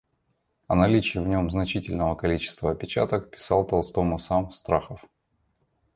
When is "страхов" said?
4.51-5.05